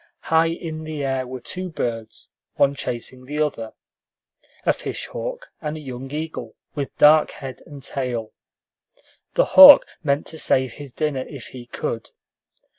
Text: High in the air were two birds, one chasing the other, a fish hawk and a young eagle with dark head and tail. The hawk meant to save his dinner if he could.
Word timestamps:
High 0.33 0.47
in 0.47 0.83
the 0.83 1.03
air 1.03 1.27
were 1.27 1.39
two 1.39 1.69
birds, 1.69 2.27
one 2.55 2.73
chasing 2.73 3.23
the 3.25 3.37
other, 3.37 3.73
a 4.65 4.73
fish 4.73 5.05
hawk 5.05 5.51
and 5.61 5.77
a 5.77 5.79
young 5.79 6.09
eagle 6.09 6.55
with 6.73 6.97
dark 6.97 7.29
head 7.29 7.61
and 7.67 7.83
tail. 7.83 8.31
The 9.35 9.45
hawk 9.45 9.85
meant 10.03 10.25
to 10.25 10.39
save 10.39 10.71
his 10.73 10.91
dinner 10.91 11.21
if 11.27 11.49
he 11.49 11.67
could. 11.67 12.09